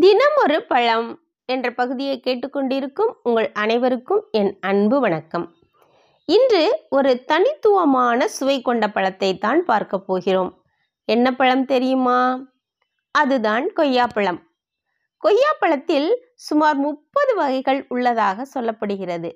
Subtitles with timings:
[0.00, 5.54] தினம் ஒரு பழம் என்ற பகுதியை கேட்டுக்கொண்டிருக்கும் உங்கள் அனைவருக்கும் என் அன்பு வணக்கம்.
[6.24, 10.62] இன்று ஒரு தனித்துவமான சுவை கொண்ட பழத்தை தான் பார்க்க போகிறோம்.
[11.04, 12.40] என்ன பழம் தெரியுமா?
[13.10, 14.40] அதுதான் கொய்யாப்பழம்
[15.22, 19.30] கொய்யாப்பழத்தில் சுமார் முப்பது வகைகள் உள்ளதாக சொல்லப்படுகிறது.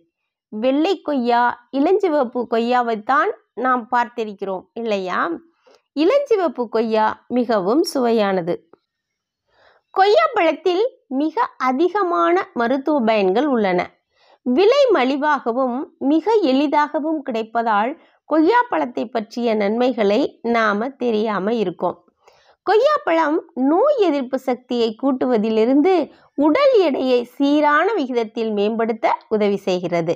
[0.48, 5.30] வெள்ளை கொய்யா இளஞ்சிவப்பு கொய்யாவைத்தான் நாம் பார்த்திருக்கிறோம் இல்லையா?
[5.94, 8.67] இளஞ்சிவப்பு கொய்யா மிகவும் சுவையானது.
[9.94, 10.82] கொய்யாப்பழத்தில்
[11.20, 13.80] மிக அதிகமான மருத்துவ பயன்கள் உள்ளன.
[14.46, 17.90] விலை மலிவாகவும் மிக எளிதாகவும் கிடைப்பதால்
[18.30, 21.98] கொய்யாப்பழத்தை பற்றிய நன்மைகளை நாம தெரியாம இருக்கோம்.
[22.66, 23.36] கொய்யாப்பழம்
[23.68, 25.94] நோய் எதிர்ப்பு சக்தியை கூட்டுவதிலிருந்து
[26.38, 30.14] உடல் எடையை சீரான விகிதத்தில் மேம்படுத்த உதவி செய்கிறது.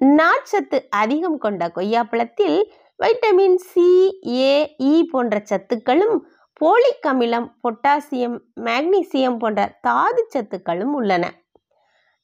[0.00, 2.58] நார்ச்சத்து அதிகம் கொண்ட கொய்யாப்பழத்தில்
[3.00, 3.88] வைட்டமின் சி
[4.40, 6.16] ஏ இ போன்ற சத்துக்களும்
[6.60, 11.32] போலிக் அமிலம் பொட்டாசியம் மேக்னீசியம் போன்ற தாது சத்துக்களும் உள்ளன.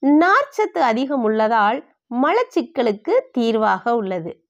[0.06, 1.84] நார்ச்சத்து அதிகம் உள்ளதால்
[2.22, 4.44] மலச்சிக்கலுக்கு தீர்வாக உள்ளது.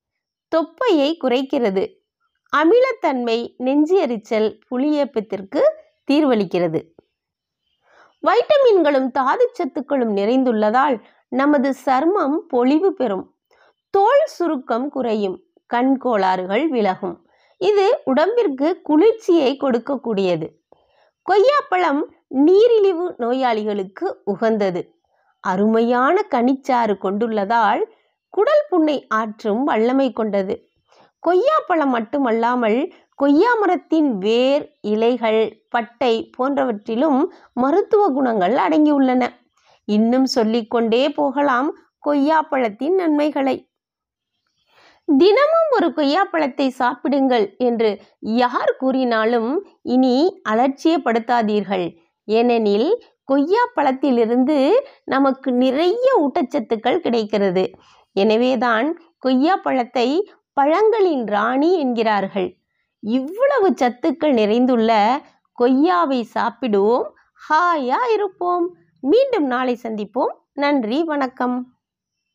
[0.49, 2.01] தொப்பையை குறைக்கிறது.
[2.57, 5.61] அமிலத்தன்மை நெஞ்சியரிச்சல் புளியப்பத்திற்கு
[6.11, 6.95] தீர்வளிக்கிறது.
[8.23, 13.37] வைட்டமின்களும் தாதுச்சத்துக்களும் நிறைந்துள்ளதால் நமது சர்மம் பொலிவு பெறும்.
[13.91, 15.43] தோல் சுருக்கம் குறையும்.
[15.67, 17.27] கண் கோளாறுகள் விலகும்.
[17.63, 20.47] இது உடம்பிற்கு குளிர்ச்சியை கொடுக்கக்கூடியது.
[21.27, 24.83] கொய்யாப்பழம் நீரிழிவு நோயாளிகளுக்கு உகந்தது.
[25.41, 27.83] அருமையான கனிச்சாறு கொண்டுள்ளதால்
[28.29, 30.55] குடல் புண்ணை ஆற்றும் வல்லமை கொண்டது.
[31.23, 37.21] கொய்யாப்பழம் மட்டுமல்லாமல் கொய்யா மரத்தின் வேர் இலைகள் பட்டை போன்றவற்றிலும்
[37.53, 39.23] மருத்துவ குணங்கள் அடங்கியுள்ளன.
[39.89, 41.69] இன்னும் சொல்லிக்கொண்டே போகலாம்
[42.07, 43.57] கொய்யாப்பழத்தின் நன்மைகளை.
[45.05, 51.97] தினமும் ஒரு கொய்யாப்பழத்தை சாப்பிடுங்கள் என்று யார் கூறினாலும் இனி அலட்சியப்படுத்தாதீர்கள்.
[52.25, 54.71] ஏனெனில் கொய்யாப்பழத்திலிருந்து
[55.05, 57.71] நமக்கு நிறைய ஊட்டச்சத்துக்கள் கிடைக்கிறது.
[58.13, 60.21] எனவேதான் கொய்யாப்பழத்தை
[60.61, 62.57] பழங்களின் ராணி என்கிறார்கள்.
[63.01, 65.21] இவ்வளவு சத்துக்கள் நிறைந்துள்ள
[65.59, 67.05] கொய்யாவை சாப்பிடுவோம்.
[67.49, 68.75] ஹாயா இருப்போம்.
[69.01, 70.35] மீண்டும் நாளை சந்திப்போம்.
[70.53, 71.72] நன்றி வணக்கம்.